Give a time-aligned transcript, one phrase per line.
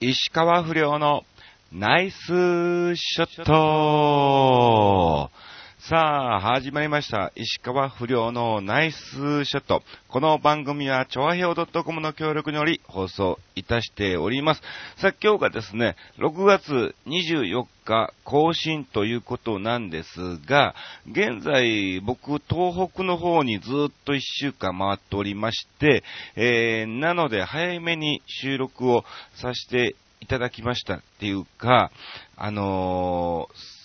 [0.00, 1.24] 石川不良の
[1.72, 5.30] ナイスショット。
[5.88, 5.96] さ
[6.34, 7.32] あ、始まりました。
[7.34, 9.82] 石川不良のナイスショット。
[10.08, 14.60] この番組は、ちょわへお .com の協力により放送いたしております。
[14.98, 20.74] さあ、今日がですね、6月24日更新ということなんですが、
[21.10, 26.04] 現在、僕、東北の方にずっと1週間回っておりまして、
[26.36, 31.90] えー、なので、早めに収録をさせていただきましたっていうか、
[32.36, 33.77] あのー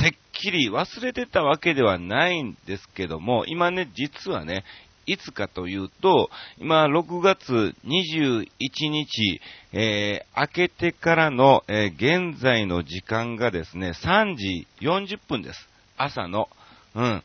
[0.00, 4.64] てっきり忘れてたわけではないんですけども、今ね、実はね、
[5.04, 8.46] いつかというと、今、6月21
[8.88, 9.40] 日、
[9.72, 15.68] えー、明けてからの、えー、現在の時間がですね、3時40分です。
[15.98, 16.48] 朝の。
[16.94, 17.22] うん。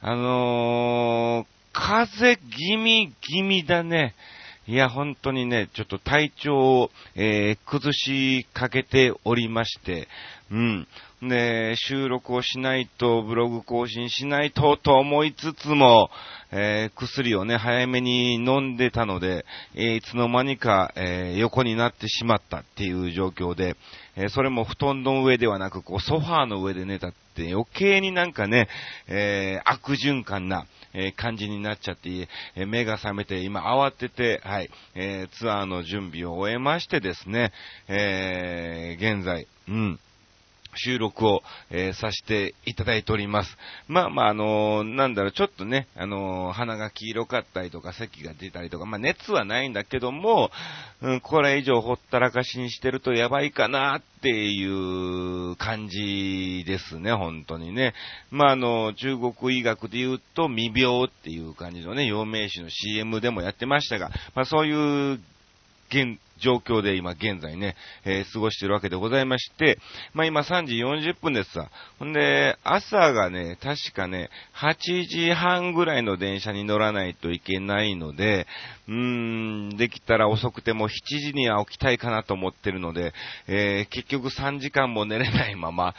[0.00, 4.14] あのー、風気味気味だね。
[4.68, 10.06] いや、本当にね、ちょっと体調を、えー、崩しかけておりまして、
[10.52, 10.86] うん。
[11.22, 16.10] で、収録をしないと、ブログ更新しないと、と思いつつも、
[16.50, 23.76] えー、薬をね、早めに飲んでたので、えー、いつの間にか、えー、横になってしまったっていう状況で、
[24.14, 28.68] えそれも布団の上ではなく、こう、ソファーの上で寝たって余計になんかね、
[29.08, 37.52] え悪循環な、え感じになっちゃって、え目が覚めて、今慌てて、はい、えツアーの準備を終えましてですね、
[37.88, 39.98] え現在、うん。
[40.74, 43.56] 収録を、えー、させていただいております。
[43.88, 50.50] まあまあ、あのー、なんだろう、ちょっとね、あのー、鼻が黄色かったりとか、咳が出たりとか、まあ熱はないんだけども、
[51.02, 57.94] うん、これ以上ほったらかしにしてるとやばいかなっていう感じですね、本当にね。
[58.30, 65.20] まああの、中国医学で言うと未病っていう感じのね、陽明酒の CM でもやってましたが、まあそういう
[65.90, 69.78] 現状況で今現在ね、えー、過ごしてるわけでございまして、
[70.12, 71.70] まあ今3時40分ですわ。
[71.98, 78.46] ほんで、朝がね、確かね、8時半ぐらいの電車に乗らないといけないので、
[78.88, 78.94] うー
[79.74, 83.12] ん、できたら遅くても7時には起きたいかなと思ってるので、
[83.46, 85.94] えー、結局3時間も寝れないまま、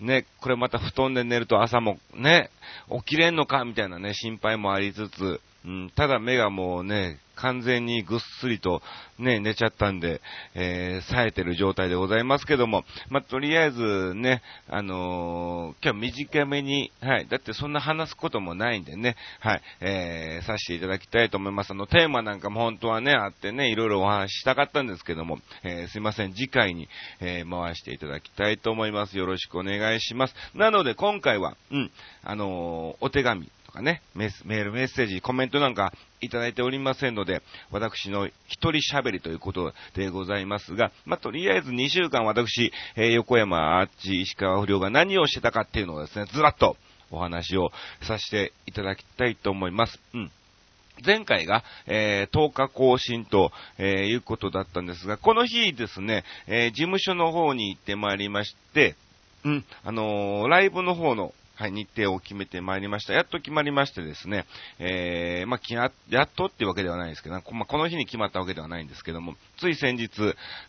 [0.00, 2.50] ね、これまた布団で寝ると朝もね、
[2.90, 8.82] 起きれんのかみたいなね、心配もありつつ、うん、ただ目がもうね、完全にぐっすりと
[9.18, 10.20] ね、寝ちゃったんで、
[10.54, 21.70] えー、冴えてる状態でございますけども、まあ、とりあえずね、あのー、今日短めに、はい、だってそんな話すこともないんでね、はい、えー、させていただきたいと思います。
[21.70, 26.88] あの、テーマなんかも本当はね、あってね、いろいろお話ししたかったんですけども、えー、すいません、次回に、
[27.20, 29.16] えー、回していただきたいと思います。
[29.16, 30.34] よろしくお願いします。
[30.54, 31.90] なので、今回は、うん、
[32.22, 46.76] あの、お手紙、とかね、メール、メッセージ、コメントなんかいただいておりませんので、私の一人喋りということでございますが、まあ、とりあえず2週間私、えー、横山アーチ石川不良が何をしてたかっていうのをですね、ずらっと
[47.10, 47.70] お話を
[48.02, 49.98] させていただきたいと思います。
[50.14, 50.30] うん。
[51.06, 58.96] 前回が、えー、10日更新と、えー、いうことだったんですが、この日ですね、えー、事務所の方に行ってまいりまして、
[59.44, 63.12] うん、あのライブの方のはい、日程を決めてまいりました。
[63.12, 64.46] やっと決まりましてですね、
[64.78, 70.10] えー、まあ、や、やっとっていうわけではないですけど、まあ、この日に決まったわけではないんですけども、つい先日、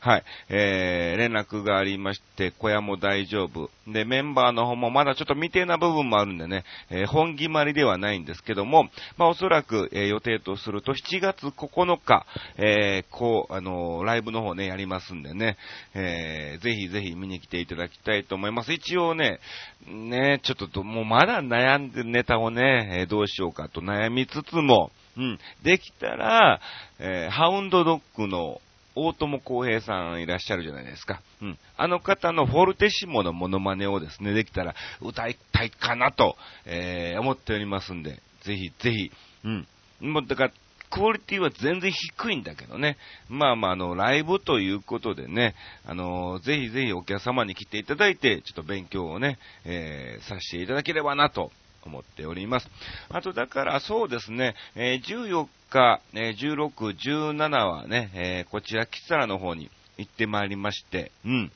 [0.01, 3.69] はい、えー、連絡がありまして、小屋も大丈夫。
[3.87, 12.25] で、メンバーの方もまだちょっと未定な部分もあるんでね、えー、本決まりではないんですけども、まあ、おそらく、えー、予定とすると7月9日、
[12.57, 15.57] えー、こう、あのー、ライブの方ね、やりますんでね、
[15.93, 18.73] えー、ぜひぜひ見に来ていただきたいと思います。
[18.73, 19.39] 一応ね、
[19.87, 26.59] ね、ちょっともうまだ悩んでネタをね、えー、どうしようかと悩みつつも、うん、できたら、
[26.99, 28.61] えー、ハウンドドッグの
[28.95, 31.21] 大友康平さんいらっしゃるじゃないですか。
[31.41, 31.57] うん。
[31.77, 36.35] あの方のフォルテシモのモノマネをですね、できたら歌いたいかなと、
[36.65, 39.11] えー、思っておりますんで、ぜひぜひ、
[39.45, 39.67] うん。
[40.01, 40.51] もうだから、
[40.89, 42.97] クオリティは全然低いんだけどね。
[43.29, 51.51] まあまあ、あの、ライブということでね、あの、ぜひぜひお客様に来ていただいて、ちょっと勉強をね、えー、させていただければなと
[51.83, 52.69] 思っております。
[53.09, 61.51] あと、だからそうですね、え、14日、え、16、17はね、え、こちら、キサラの方に行ってまいりまして、うん。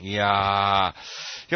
[0.00, 0.92] いやー、や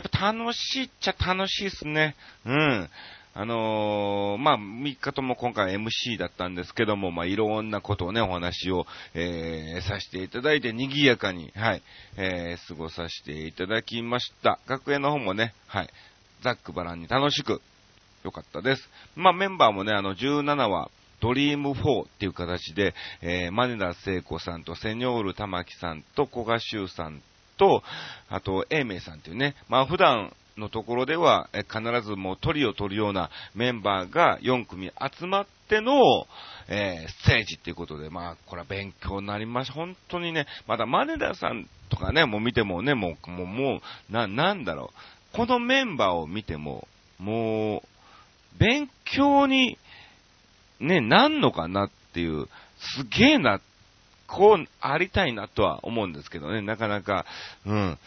[0.00, 2.14] っぱ楽しいっちゃ楽しいっすね。
[2.44, 2.88] うん。
[3.34, 11.82] あのー、まあ、3日とも今回 MC だったんですけども、まあ、いろんなことをね、お話を、えー、させていただいて、賑やかに、はい、
[12.16, 14.58] えー、過ごさせていただきました。
[14.66, 15.90] 学園の方もね、はい、
[16.42, 17.60] ざっくばらんに楽しく、
[18.28, 18.88] よかったです。
[19.16, 20.90] まあ、メンバーもね、あの、17話、
[21.20, 27.22] ドリーム4っていう形で、えー、マネダ聖子さんとセニョール玉木さんと古賀修さん
[27.56, 27.82] と、
[28.28, 35.92] あと、英明さんっていうね、まあ普段のところでは、え必ずもう鳥を取るようなメンバーが4組集まっての、
[36.68, 39.74] えー、ステージっていうことで、まあ、これは勉強になりました。
[39.74, 44.92] 本当にね、まだマネダさんとかね、もう見てもね、もう、もう、もう、な、なんだろ
[45.32, 45.36] う。
[45.36, 46.86] このメンバーを見ても、
[47.18, 47.87] もう、
[48.58, 49.78] 勉強に、
[50.80, 52.46] ね、なんのかなっていう、
[52.96, 53.60] すげえな、
[54.26, 57.24] こうありたいなとは思うんですけどね、なかなか、
[57.64, 57.98] うん、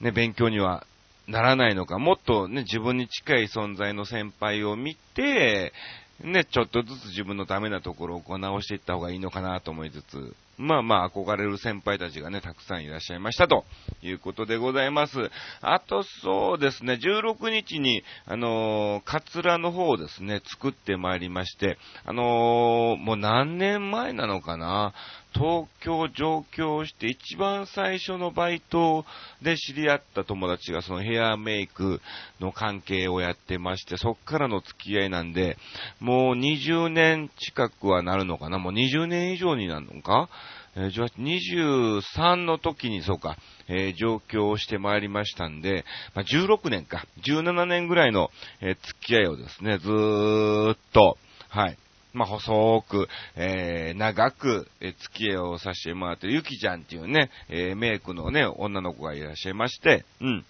[0.00, 0.86] ね、勉強には
[1.26, 5.72] ならないのか、もっとね、自分に近い存在の先輩を見て、
[6.20, 13.64] ね、ちょっとずつ自分のダメなところをこう直していった方がいいのかなと思いつつ、まあまあ憧れる先輩たちがね、たくさんいらっしゃいましたと
[14.02, 15.30] いうことでございます。
[15.60, 24.94] あとそうですね、16日に、あのー、カツラの方をですね、作ってまいりまして、あのー、もう何年前なのかな、
[25.38, 29.04] 東京上京して一番最初のバイト
[29.42, 32.00] で知り合った友達がそのヘアメイク
[32.40, 35.58] の関係をやってまして、そっからの付き合いなんで、
[36.00, 38.58] もう20年近くはなるのかな？
[38.58, 40.30] もう20年以上になるのか？
[40.76, 43.36] え、23の時にそうか、
[43.68, 45.84] えー、上京してまいりましたんで、
[46.14, 48.30] まあ、16年か、17年ぐらいの、
[48.60, 51.16] えー、付き合いをですね、ずーっと、
[51.48, 51.78] はい、
[52.16, 60.44] まあ、細く、えー、長く、え、付き合いをさせてもらってる、ゆきちゃんっていうね、えー、メイクのね、女の子がいらっしゃいまして、うん。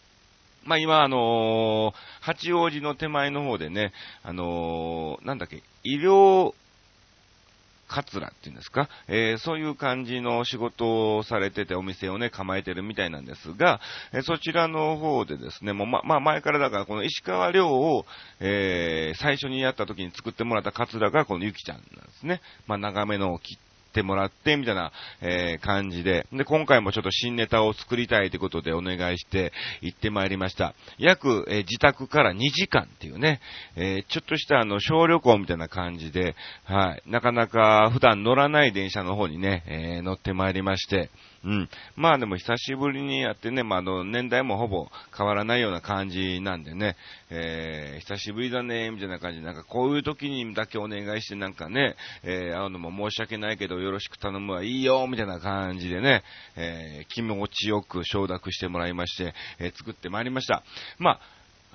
[0.65, 3.93] まあ、今、あのー、八王子の手前の方でね、
[4.23, 6.55] あのー、なんだっけ、医療、
[7.89, 13.81] カツラっていうんですか、えー、そういう感じの仕事をされててお店をね、構えてるみたいなんですが、
[14.13, 18.05] えー、そちらの方でですね、もうま、まあ前からだからこの石川遼を、
[18.41, 22.41] えー、最初にやった時に作ってもらったカツラがこのゆきちゃんなんですね。
[22.67, 23.59] まあ長めのを切
[23.97, 26.27] って、もらって、みたいな、えー、感じで。
[26.33, 30.75] で、今回もちょっと新ネタを作りたいということでお願いして行ってまいりました。
[30.99, 33.41] 約、えー、自宅から2時間っていうね、
[33.77, 41.11] えー、ちょっとしたあの、小旅行みたいな感じで、はい、なかなか普段乗らない電車の方にね、え乗ってまいりまして、
[41.45, 41.69] うん。
[41.97, 46.97] まあでも久しぶりにやってね、まあの、年代もほぼ変わらないような感じなんでね、
[47.31, 56.23] えー、久しぶりだね、みたいな感じで、なんかこういう時にだけお願いしてなんかね、えー、会うのも申し訳ないけどよろしく頼むわ、いいよ、みたいな感じでね、
[56.57, 60.63] えー、気持ちよく承諾してもらいまして、えー、作ってまいりました。
[60.99, 61.21] まあ、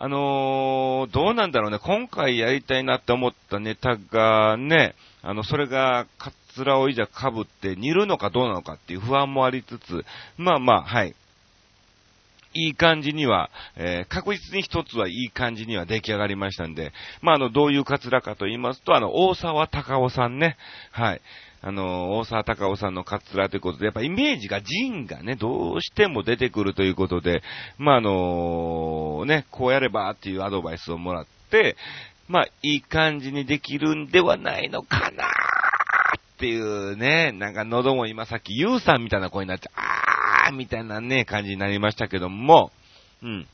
[0.03, 10.06] あのー、どうなんだろうね、今回やりたいなって思ったネタがね、あの、それが、カツラをいざ被って煮るのかどうなのかっていう不安もありつつ、
[10.38, 11.15] まあまあ、はい。
[12.53, 20.57] いい感じには、えー、確実に一つはいい感じには出来上がりましたんで、まあ、あの、どういうカツラかと言いますと、あの、大沢隆夫さんね、
[20.92, 21.21] はい。
[21.63, 27.42] あの、大沢隆夫さんのカツラということで、やっぱイメージが、ジンがね、どうしても出てくるということで、
[27.77, 31.77] まあ、あのね、こうやればっていうアドバイスをもらって、
[32.27, 35.25] まあ、いい感じにできるんではないのかな
[36.41, 39.73] っていうね、なんか喉も今さっきユウさんみたいな声になっちゃう、
[40.47, 42.71] あーみたいなね、感じになりましたけども、
[43.21, 43.47] うん。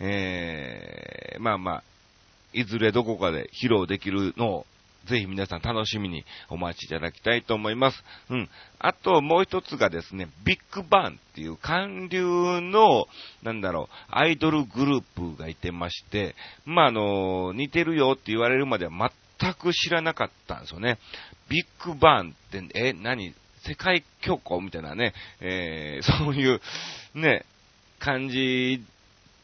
[0.00, 1.84] えー、まあまあ、
[2.52, 4.66] いずれどこかで披露できるのを
[5.06, 8.02] ぜひ皆さん楽しみにお待ちいただきたいと思います。
[8.30, 8.48] うん。
[8.80, 12.24] あともう一つがですね、ビッグバンっていう韓流
[12.60, 13.06] の、
[13.44, 15.02] なんだろう、アイドルグルー
[15.34, 18.90] プがいてまして、まあ、あの、似てるよって言われるまでは
[19.44, 20.98] 全く知らなかったんですよね。
[21.48, 23.34] ビッグバンって、え、何？
[23.66, 26.60] 世界恐慌みたいなね、えー、 そういう、
[27.14, 27.44] ね、
[27.98, 28.84] 感じ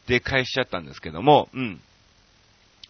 [0.07, 1.81] で返しちゃったんですけども、うん。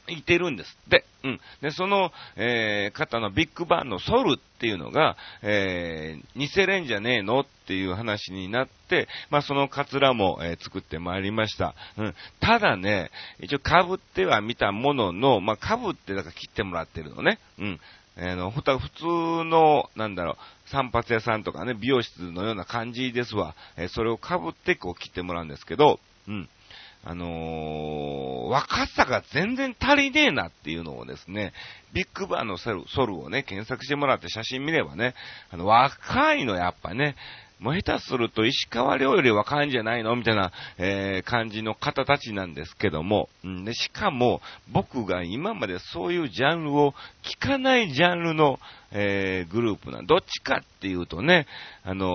[0.08, 0.78] いてるんです。
[0.88, 1.40] で、うん。
[1.62, 11.76] で、その、えー、方のビッグバンのソルっていうのが、えー、似せれんじゃねえのっていう話になって、まあ、そのカツラも、えー、作ってまいりました。
[11.98, 12.16] うん。
[12.40, 17.40] ただね、一応被っては見たものの、まあ、被ってだから切ってもらってるのね。
[17.60, 17.80] うん。
[18.18, 23.56] えー、の、普通の、なんだろう、散髪屋さんとかね、美容室のような感じですわ。
[23.78, 26.50] えー、それを被ってこう切ってもらうんですけど、うん。
[27.04, 31.54] あのー、若さが全然足りねえなっていうのをですね、
[31.94, 35.16] ビッグバーのソルソルをね、検索してもらって写真見ればね、
[35.50, 37.16] あの、若いのやっぱね、
[37.62, 44.42] もう下手すると石川遼より若いんじゃないのみたいな、えー、感じの方たちなんですけども、んで、しかも
[44.72, 48.60] 僕が今までそういうジャンルを聞かないジャンルの、
[48.92, 51.46] えー、グループなどっちかっていうとね、
[51.84, 52.08] あの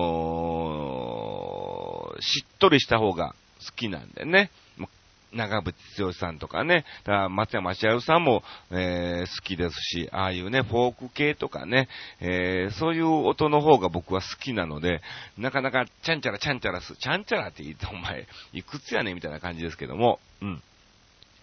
[2.17, 3.33] ー、しっとりした方が
[3.65, 4.51] 好きなんでね。
[5.37, 11.87] 長渕剛さんとかね、だから松山千春さんも、えー、好きですし、ああいうね、フォーク系とかね、
[12.19, 15.01] えー、そういう音の方が僕は好きなので、
[15.37, 20.61] なかなかちゃんちゃらちゃんちゃらす、ちゃんちゃらって言ってお前、いくつやねみたいな感じですけども、うん。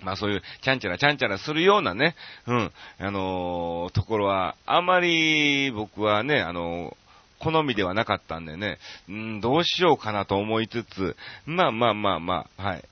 [0.03, 6.97] まあそういう、ちゃんちゃらちゃんちゃらするようなね、うん、あのー、ところは、あまり僕はね、あのー
[7.41, 12.85] 好みではなかったんでね、うん、どうしようかなと思いつつ、まあまあまあまあ、はい。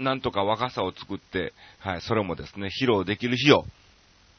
[0.00, 3.64] なんとか若さを作って、はい、それもですね、披露できる日を、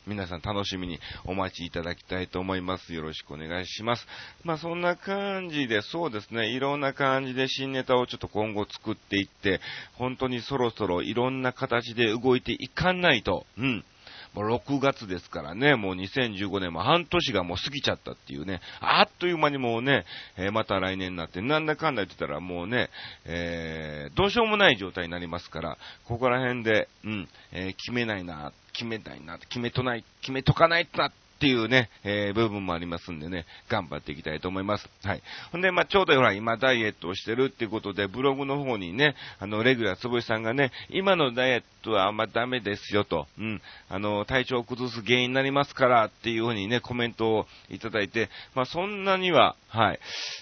[0.08, 2.92] 皆さん楽しみにお待ちいただきたいと思います。
[2.92, 4.08] よろしくお願いします。
[4.44, 9.62] まあそんな感じで、そうですね、いろんな感じで新ネタをちょっと今後作っていって、
[9.94, 13.86] 本当にそろそろいろんな形で動いていかないと、うん。
[14.34, 20.06] もう6月ですからね、もう2015年も半年がもう過ぎちゃったっていうね、あっという間にもうね、
[20.38, 22.90] えー、また来年になって、なんだかんだ言ってたらもうね、
[23.26, 34.88] えー、どうしようもない状態になりますから、ここら辺で、うん、えー、決めないな、決めたいな、決めとない、決めとかないとなってっていうね、えー、部分もありますんでね、頑張っていきたいと思います。
[35.04, 35.24] はい。
[35.52, 50.00] ほんで、まあ、ちょうどほら、今ダイエットをしてるっていうことで、ブログの方にね、あの、レギュラーつぶしさんがね、今のダイエットはあんまダメですよと、うん、あの、体調を崩す原因になりますからっていうふうにね、コメントをいただいて、まあ、そんなには、はい。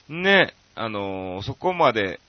[0.10, 2.22] ね、あのそこまで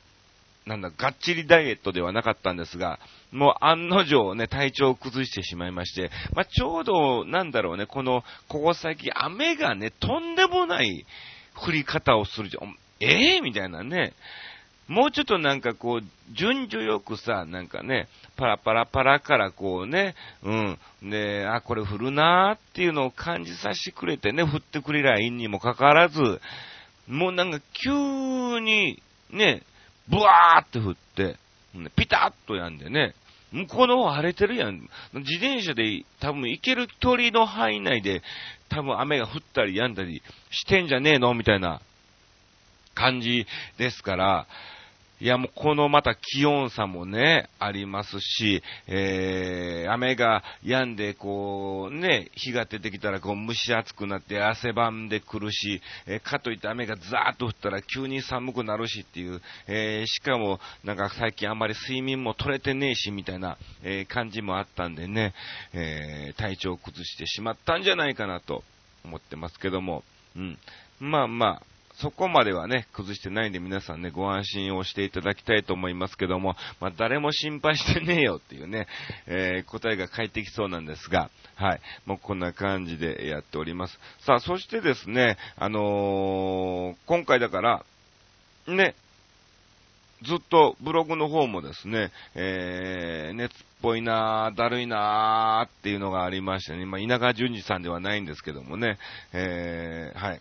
[0.66, 2.98] なんだ、がっちりダイエットではなかったんですが、
[3.32, 11.06] もう案の定ね、体調を崩してしまいまして、まあ、ちょうど、なんだろうね、この、ここ最近雨がね、とんでもない
[11.54, 12.76] 降り方をするじゃん。
[13.00, 14.12] ええー、みたいなね。
[14.90, 20.78] もうちょっとなんかこう、順序よくさ、なんかね、パラパラパラからこうね、うん。
[21.10, 26.40] で、あ、これ降るなーっていうのを感じさせてくれてね、降ってくれりゃいいにもかかわらず、
[27.06, 29.00] もうなんか急に、
[29.30, 29.62] ね、
[30.10, 31.36] ブワーって降って、
[31.96, 33.14] ピタッとやんでね、
[33.52, 34.88] 向こうの方荒れてるやん。
[35.14, 38.22] 自転車で多分行ける距離の範囲内で
[38.68, 41.34] 多分雨が降ったりやんだりしてんじゃねえの？
[41.34, 41.80] みたいな
[42.94, 43.46] 感じ
[43.78, 44.46] ですから、
[45.20, 65.34] いや、もうこのまた気温差もね、ありますし、えー、雨が止んで、こう、ね、日が出てきたら、こう、蒸し暑くなって汗ばんでくるし、えー、かといって雨がザーッと降ったら急に寒くなるしっていう、えー、しかも、なんか最近あんまり睡眠も取れてねえし、みたいな、え、感じもあったんでね、
[65.74, 68.64] えー、体調を崩してしまったんじゃないかなと
[69.04, 70.02] 思ってますけども、
[70.34, 70.58] うん。
[70.98, 71.62] まあまあ、
[72.00, 78.86] そこまではね、崩してないんで皆さんね、ご安心をしていただきたいと思いますけども、まあ、誰も心配してねえよっていうね、
[79.26, 81.80] えー、答えが返ってきそうなんですが、はい。
[82.06, 83.98] もうこんな感じでやっております。
[84.24, 87.84] さあ、そしてですね、あのー、今回だから、
[88.66, 88.94] ね、
[90.22, 98.98] ずっとブログの方もですね、えー、熱っぽいなだるいなっていうのがありましてね、まあ、稲川淳二さんではないんですけどもね、
[99.32, 100.40] えー、はい。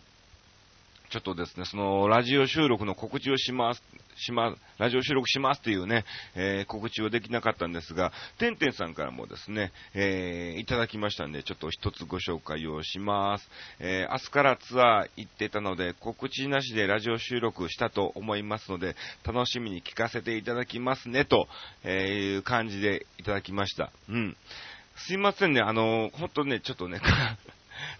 [1.09, 3.81] ちょっとですね、その、ラジオ収録の告知をします、
[4.17, 13.49] しま、ラジオ収録しますっていうね、えー、告知をできなかったんですが、てんてんさんからもですね、えー、いただきましたんで、ちょっと一つご紹介をします。
[13.79, 21.47] えー、明日からツアー行ってたので、告知なしでラジオ収録したと思いますので、楽しみに聞かせていただきますね、と、
[21.83, 23.91] えいう感じでいただきました。
[24.09, 24.37] うん。
[25.07, 27.01] すいませんね、あの、ほんとね、ちょっとね、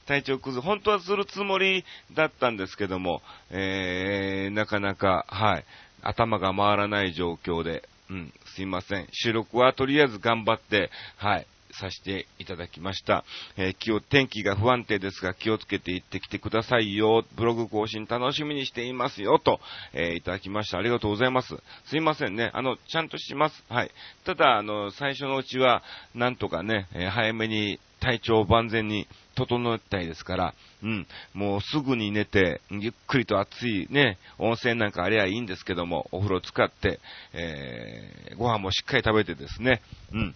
[0.10, 1.86] 体調崩す、本当はするつもり
[2.16, 5.66] だったんですけども、えー、なかなか、はい、
[6.02, 9.08] 頭が回らない状況で、うん、すいません。
[9.12, 13.24] 収録はとりあえず頑張って、はい、させていただきました。
[13.56, 17.24] えー、気を、天気が不安定ですが気をつけて行ってきてくださいよ。
[17.36, 19.38] ブログ更新楽しみにしていますよ。
[19.38, 19.60] と、
[19.94, 20.80] えー、いただきました。
[20.80, 21.56] ありがとうございます。
[21.86, 22.50] すいませんね。
[22.56, 23.64] あの、ちゃんとします。
[23.70, 23.92] はい。
[24.26, 25.84] ただ、あの、最初のうちは、
[26.16, 29.08] なんとかね、えー、早めに体調を万全に
[29.46, 30.54] 整えたいですから、
[30.84, 37.00] うん、もうすぐに寝て、ゆっくりと暑いね、温泉なんかありゃいいんですけども、お風呂使って、
[37.34, 39.82] えー、ご飯もしっかり食べてですね、
[40.14, 40.36] うん、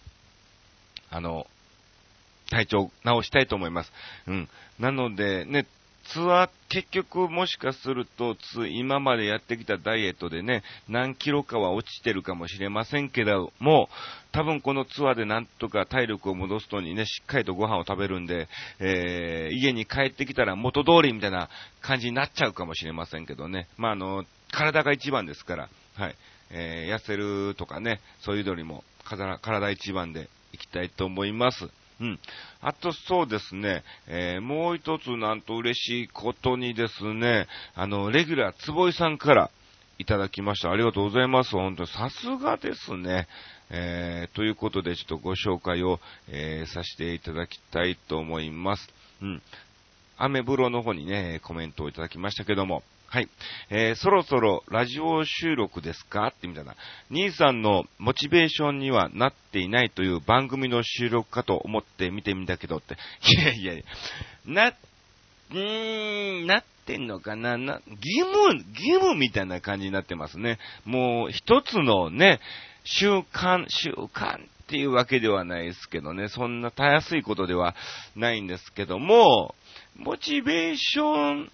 [1.10, 1.48] あの、
[2.50, 3.92] 体調直したいと思います。
[4.28, 4.50] うん。
[4.80, 5.66] なので、ね、
[6.12, 8.36] ツアー、結局もしかすると、
[8.68, 13.90] 今までやってきたダイエットでね、何キロかは落ちてるかもしれませんけども、
[14.32, 18.48] 多分このツアーでなんとか体力を戻すとにね、しっかりとご飯を食べるんで、
[18.80, 21.50] えー、家に帰ってきたら元通りみたいな
[21.82, 23.68] 感じになっちゃうかもしれませんけどね。
[23.78, 26.16] まあ、あの、体が一番ですから、はい。
[26.52, 28.84] えー、痩せるとかね、そういうよりも、
[29.42, 31.70] 体一番でいきたいと思います。
[32.00, 32.20] うん。
[32.62, 39.52] あとそうですね、えー、もう一つなんと嬉しいことにですね、あの、レギュラー坪井さんから、
[40.00, 40.72] いただきました。
[40.72, 41.52] ありがとうございます。
[41.52, 43.28] 本当さすがですね。
[43.70, 48.90] えー、ということで、ちょっとご紹介を、えー、させていただきたいと思います。
[49.22, 49.42] うん。
[50.18, 53.30] アメブロの方にね、コメントをいただきましたけども、はい。
[53.70, 56.30] えー、そろそろラジオ収録ですか？
[56.30, 56.76] ってみたいな。
[57.12, 62.96] 兄さんのモチベーションにはなっていないという番組の収録かと思って見てみたけどって。
[63.22, 63.84] いやいやいや、
[64.48, 67.56] な、うーん、なってんのかな？
[67.56, 70.58] な、義務、義務みたいな感じになってますね。
[70.84, 72.40] もう一つのね、
[72.84, 77.76] 習慣、習慣っていうわけではないですけどね、そんなたやすいことでは
[78.16, 79.54] ないんですけども、
[79.98, 81.52] モチベーション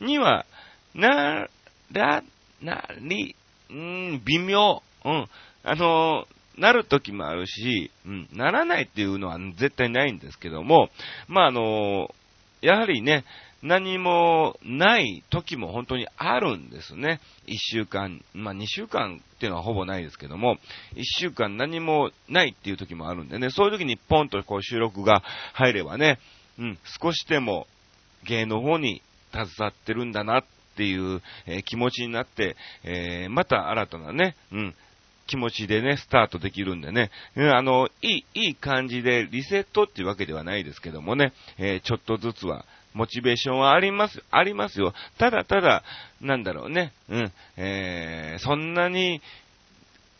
[0.00, 0.46] には
[0.94, 1.48] な、
[1.92, 2.22] ら、
[2.60, 3.34] な、り、
[3.70, 4.82] うん、微妙。
[5.04, 5.28] うん。
[5.64, 6.26] あの、
[6.58, 10.90] なる時もあるし、うん、ならないっていうのは絶対ないんですけども、
[11.28, 12.14] まあ、あの、
[12.60, 13.24] やはりね、
[13.62, 17.20] 何もない時も本当にあるんですね。
[17.46, 20.56] 一週間、まあ二週間っていうのはほぼないですけども、
[20.96, 25.22] 一週間何もないっていう時もあるんでね、そういう時にポンとこう収録が
[25.52, 26.18] 入ればね、
[26.58, 27.68] うん、少しでも
[28.24, 34.74] 芸の方に携わってるんだなっっていう、え、気持ちになって、え、また新たなね、うん、
[35.26, 42.64] 気持ちでね、スタートできるんでね、うん、あの、いい、いい感じでリセットっていうわけではないですけどもね、え、ちょっとずつは、
[42.94, 44.92] モチベーションはあります、ありますよ。
[45.18, 45.82] ただただ、
[46.20, 49.22] なんだろうね、うん、えー、そんなに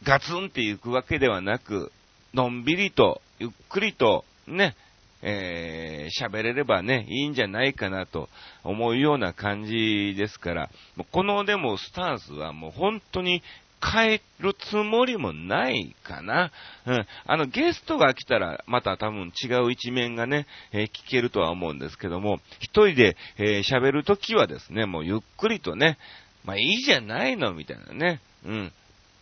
[0.04, 1.92] ガツンっていくわけではなく、
[2.34, 4.74] のんびりと、ゆっくりと、ね、
[5.22, 8.28] えー、喋れればね、いいんじゃないかなと
[8.64, 10.70] 思うような感じですから、
[11.12, 13.42] このでもスタンスはもう本当に
[13.82, 16.52] 変えるつもりもないかな。
[16.86, 17.06] うん。
[17.26, 25.98] あの、ゲストが来たら、また多分違う一面がね、えー、聞けるとは思うんですけども、一人で喋、えー、るときはですね、もうゆっくりとね、
[26.44, 28.20] まあいいじゃないの、みたいなね。
[28.44, 28.72] うん。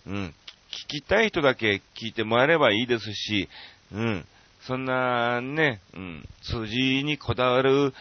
[0.06, 0.34] うん。
[0.70, 3.48] 聞きたい人だけ聞いてもらえればいいですし、
[3.92, 4.26] うん。
[4.70, 7.92] そんなね、うん、数字にこだわる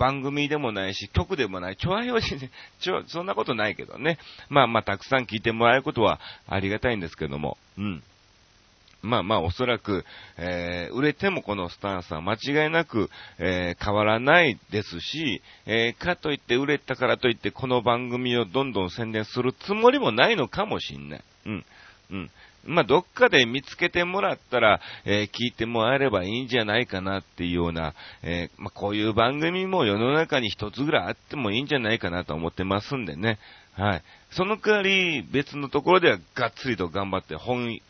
[0.00, 4.18] 番組でもないし、曲でもない、ちょわよしね、ちょ、そんなことないけどね。
[4.48, 8.02] まあまあ、たくさん聞いてもらえることはありがたいんですけども、うん。
[9.00, 10.04] まあまあ、おそらく、
[10.38, 21.24] えー、売れてもこのスタンスは間違いなく、えー、変わらないですし、えー、かといって売れたからといってこの番組をどんどん宣伝するつもりもないのかもしんない。
[21.46, 21.64] うん。
[22.10, 22.30] うん。
[22.64, 33.38] まあ、どっかで見つけてもらったら、えー、聞いてもらえればいいんじゃないかなっていうような、えー、まあ、こういう番組も世の中に一つぐらいあってもいいんじゃないかなと思ってますんでね。
[33.74, 34.02] はい。
[34.32, 37.80] その代わり、別のところではがっつりと頑張って本、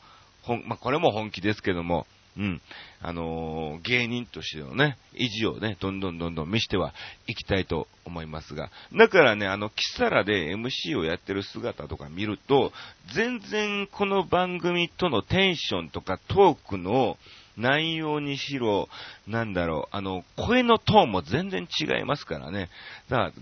[0.42, 2.60] 本、まあ、これも本気ですけども、うん。
[3.00, 6.94] あのー、芸人としてのね、意地をね、どんどんどんどん見しては
[7.26, 12.72] いきたいと思いますが、だからね、あの、キサラで MC をやってる姿とか見ると、
[13.14, 17.18] 全然この番組とのテンションとかトークの
[17.58, 18.88] 内容にしろ、
[19.26, 22.70] なんだろう、あの、声のトーンも全然違いますからね。
[23.08, 23.32] だから、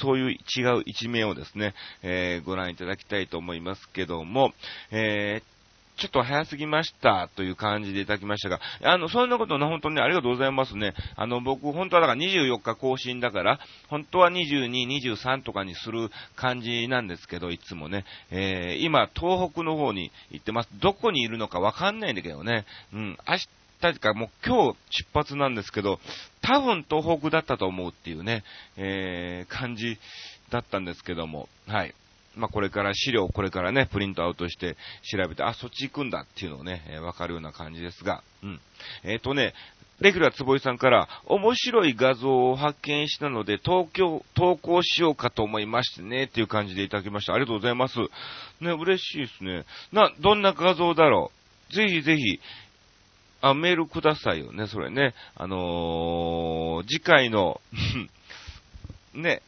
[0.00, 4.52] そういう違う一面をですね、えー、ご覧いただきたいと思いますけども、
[4.92, 5.53] えー、
[5.96, 10.94] ちょっと早すぎましたという感じでいただきましたが、あの、そんなことね、本当にありがとうございますね。
[11.16, 18.04] あの、僕、本当はだから24日更新だから、本当は22、23とかにする感じなんですけど、いつもね。
[18.30, 20.68] えー、今、東北の方に行ってます。
[20.80, 22.64] どこにいるのかわかんないんだけどね。
[22.92, 23.48] うん、明日、
[23.92, 26.00] とかもう今日出発なんですけど、
[26.40, 28.42] 多分東北だったと思うっていうね、
[28.76, 29.98] えー、感じ
[30.50, 31.94] だったんですけども、はい。
[32.36, 38.60] まあ、これから資料をこれからね、プリントアウトして調べて、あ、そっち行くんだっていうのをね、えー、わかるような感じですが、うん。
[39.04, 39.54] えっ、ー、とね、
[40.00, 47.34] レギュラー坪井さんから、面白い画像を発見したので、東京、投稿しようかと思いましてね、っていう感じでいただきました。
[47.34, 47.98] ありがとうございます。
[48.60, 49.64] ね、嬉しいですね。
[49.92, 51.30] な、どんな画像だろ
[51.70, 52.40] うぜひぜひ、
[53.40, 55.14] あ、メールくださいよね、それね。
[55.36, 57.60] あのー、次回の
[59.14, 59.42] ね、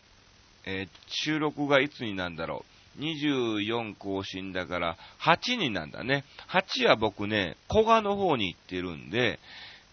[0.64, 2.75] えー、収録がいつになんだろう。
[2.98, 6.24] 24更新だから、8になんだね。
[6.48, 9.38] 8は僕ね、古賀の方に行ってるんで、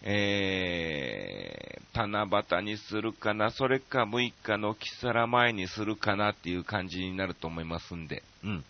[0.02, 8.64] えー、七夕にするかな、それか6日の木更前にするかなっていう感じになると思いますんで、うん。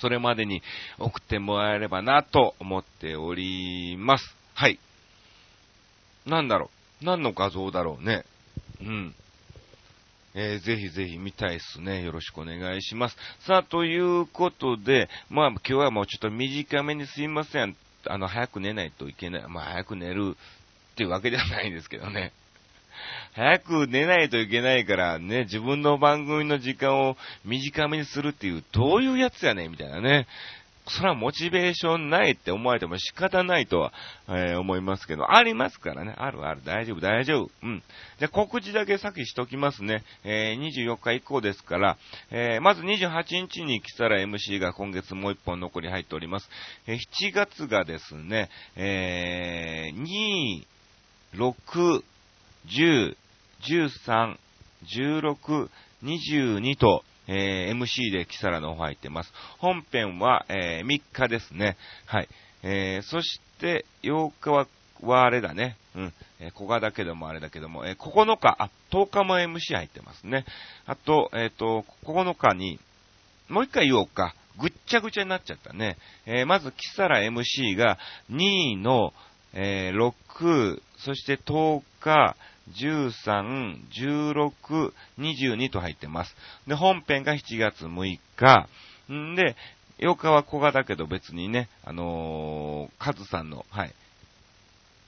[0.00, 0.62] それまでに
[0.98, 4.24] 送ってもらえればなと思っております。
[4.54, 4.78] はい。
[6.26, 6.70] なんだろ
[7.02, 8.24] う何の画像だろうね。
[8.80, 9.14] うん。
[10.34, 12.02] えー、ぜひぜひ見たいっすね。
[12.02, 13.16] よろしくお願いします。
[13.46, 17.76] さあ、ということで、まあ、今日はもうちょっと短めにすいません。
[18.06, 19.48] あの、早く寝ないといけない。
[19.48, 20.36] まあ、早く寝る
[20.92, 22.32] っていうわけではないんですけどね。
[23.34, 30.26] 早く寝ないといけないからね、自分の番組の時間を短めにするっていう、どういうやつやねみたいなね。
[30.86, 33.92] それはモチベーションないって思われても仕方ないとは、
[34.28, 36.14] えー、思いますけど、ありますからね。
[36.18, 36.62] あるある。
[36.64, 37.50] 大丈夫、大丈夫。
[37.62, 37.82] うん。
[38.18, 40.04] じゃ告知だけ先しときますね。
[40.24, 41.96] えー、24日以降ですから、
[42.30, 46.48] えー、まず28日に来たら MC が今月もう一本残り入っております。
[46.86, 50.64] えー、7月がですね、えー、2、
[51.38, 52.02] 6、
[52.68, 53.16] 10、
[53.62, 54.36] 13、
[54.84, 55.68] 16、
[56.02, 59.32] 22と、えー、MC でキサラの方入ってます。
[59.58, 61.76] 本編は、えー、3日ですね。
[62.06, 62.28] はい。
[62.62, 64.66] えー、そして、8日は、
[65.02, 65.76] はあれだね。
[65.94, 66.12] うん。
[66.40, 70.44] えー、小賀だけどもあれだけども、えー、9日、あ、10日も MC 入ってますね。
[70.86, 72.78] あと、えっ、ー、と、9日に、
[73.48, 74.34] もう一回言おうか。
[74.58, 75.96] ぐっちゃぐちゃになっちゃったね。
[76.26, 77.98] えー、まず、キサラ MC が
[78.30, 79.12] 2位の、
[79.52, 82.36] えー、6、そして10日、
[82.72, 86.34] 13、16、22と入ってます。
[86.66, 88.68] で、本編が7月6日。
[89.12, 89.56] んで、
[89.98, 93.94] 8日は小賀だけど別にね、あのー、カズさんの、はい。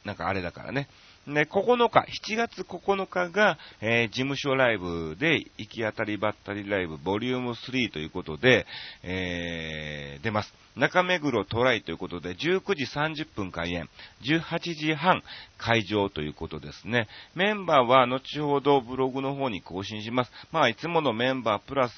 [0.05, 0.89] なんかあれだからね。
[1.27, 8.67] で、9日、7月9日が、えー、事務所ライブで、行き当たりばったりライブ、ボリューム3ということで、
[9.03, 10.55] えー、出ます。
[10.77, 13.89] 中目黒トライということで、19時30分開演、
[14.23, 15.23] 18時半
[15.57, 17.09] 会場ということですね。
[17.35, 20.33] メンバーは後ほどブログの方に更新します。
[20.53, 21.95] まあ、いつものメンバープラス、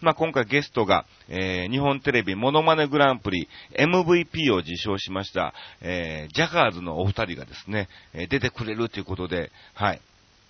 [0.00, 10.00] まあ、今回ゲストが、えー、日本テレビモノマネグランプリ MVP を受賞しました、えー、ジャガーズのお二人がですね、えー、出てくれるということで、はい。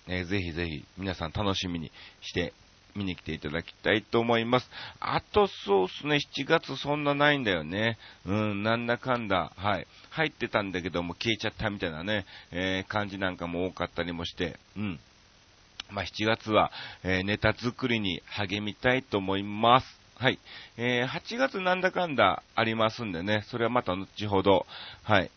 [0.09, 2.53] えー、ぜひぜひ皆さん楽しみにして
[2.95, 4.69] 見に来ていただきたいと思います。
[4.99, 7.97] あとそうっすね、7月そんなないんだよね。
[8.25, 9.87] うん、なんだかんだ、はい。
[10.11, 14.99] 入ってたんだけども消えちゃったみたいなね、えー、感じなんかも多かったりもして、うん。
[15.91, 16.71] まあ、7月は、
[17.03, 19.99] えー、ネタ作りに励みたいと思います。
[20.15, 20.39] はい。
[20.77, 24.65] えー、8月なんだかんだありますんでね、それはまた後ほど、
[25.03, 25.31] はい。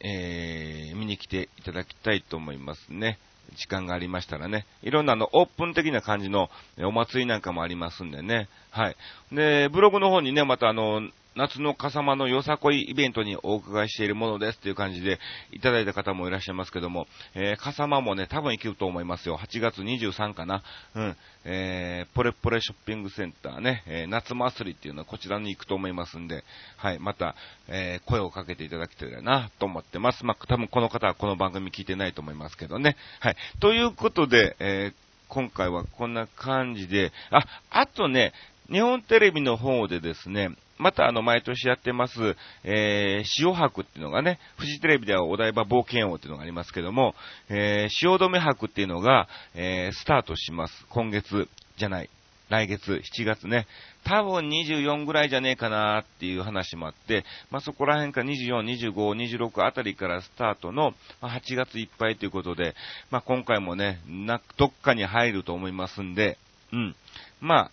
[0.00, 3.18] えー、見に来ていただきたいと思いますね。
[3.54, 8.96] 時間がありましたらね、いろんなあの、オープン的な感じのお祭りなんかもありますんでね、はい。
[9.32, 11.02] で、ブログの方にね、またあの、
[11.36, 15.18] 夏の笠間のよさこいイベントにお伺いしているものですっていう感じで
[15.52, 19.36] いただいた方もいらっしゃいますけども、えー、笠間もね、多分行けると思いますよ。
[19.36, 20.62] 8月23かな。
[20.94, 21.16] うん。
[21.44, 26.42] えー、ポレポレショッピングセンターね、えー、夏祭りっていうのはこちらに行くと思いますんで、
[26.78, 27.34] はい、また、
[27.68, 30.24] えー、声をかけていただきたいなと思ってます。
[30.24, 32.96] まあ、多分この方はこの番組聞いてないと思いますけどね。
[33.20, 33.36] はい。
[33.60, 34.94] ということで、えー、
[35.28, 38.32] 今回はこんな感じで、あ、あとね、
[38.70, 47.14] 日本テレビの方でですね、またあの、毎年やってます、えー、潮博っていうのがね、フジテレビではお台場冒険王っていうのがありますけども、
[47.48, 50.86] えー、汐留博っていうのが、えー、スタートします。
[50.90, 52.10] 今月じゃない。
[52.48, 53.66] 来月、7月ね。
[54.04, 62.76] 多分24ぐらいじゃねえかなっていう話もあって、まあ、そこら辺か24、25、26あたりからスタートの、まあ、8月いっぱいということで、
[63.10, 66.38] まあ、今回もね、な、どっかに入ると思いますんで、
[66.72, 66.96] うん。
[67.40, 67.70] まあ、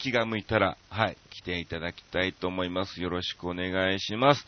[0.00, 3.00] 気が向いたら、はい、来ていただきたいと思います。
[3.00, 4.44] よろしくお願いします。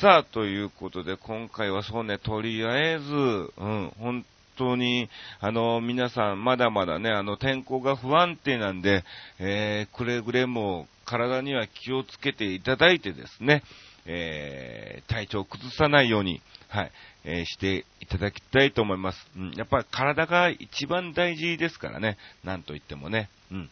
[0.00, 5.08] さあ、ということで、今回はそうね、とりあえず、うん、本当に、
[5.40, 9.04] あの、皆さん、まだまだね、あの、天候が不安定なんで、
[9.38, 13.62] えー、くれぐれも体には気をつけていただいてですね、
[14.06, 16.92] えー、体調を崩さないように、はい、
[17.24, 19.26] えー、していただきたいと思います。
[19.36, 23.28] うん、やっぱり体が一番大事ですからね、なんと言ってもね。
[23.52, 23.70] うん。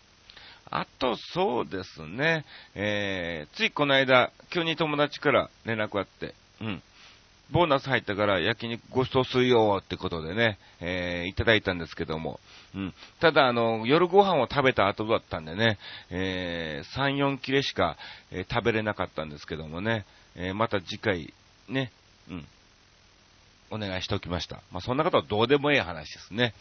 [0.70, 6.83] あと、そうですね、えー、ついこの間、急に友達から連絡あって、うん。
[7.50, 12.40] ボーナス入ったから焼肉ご馳走するよってことでね、えー、いただいたんですけども、
[12.74, 12.94] うん。
[13.20, 15.79] ただ、あの、夜ご飯を食べた後だったんでね、
[16.11, 17.96] えー、3、4切れしか、
[18.31, 21.35] えー、食べれなかったんですけどもね、えー、また次回、
[21.68, 21.92] ね、
[22.31, 22.46] うん。
[23.70, 24.62] お願いしておきました。
[24.72, 26.55] まあ、そんなことはどうでもいい話ですね。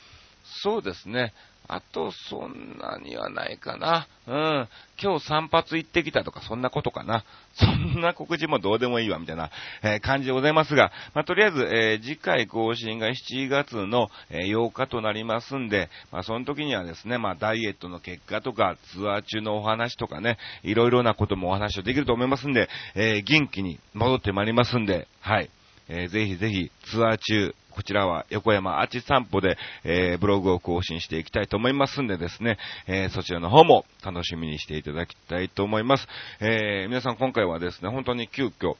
[0.44, 1.34] そうですね。
[1.68, 4.08] あと、そんなにはないかな。
[4.28, 4.68] うん。
[5.02, 7.24] 今日散髪行ってきたとか、そんなことかな。
[7.56, 9.50] そんな告知もどうでもいいわ、みたいな、
[9.82, 25.50] えー、感じでございますが、まあ、とりあえず、えー、次回更新が7月の、えー、8日となりますんで、まあ、その時にはですね、まあ、ダイエットの結果とか、ツアー中のお話とかね、いろいろなこともお話をできると思いますんで、え元気に戻ってまいりますんで、はい。
[25.88, 32.58] えぜひぜひ、ツアー中、こちらは横山アーチ散歩で、えー、ブログを更新していきたいと思いますんでですね、
[32.88, 36.08] えー、そちらの方も楽しみにしていただきたいと思います。
[36.40, 38.76] えー、皆さん今回はですね、本当に急遽、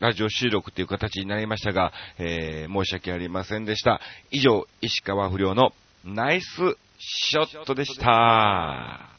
[0.00, 4.00] ラジオ収録という形になりましたが、えー、申し訳ありませんでした。
[4.30, 5.72] 以上、石川不良の
[6.04, 6.46] ナイス
[6.98, 9.15] ショットでした。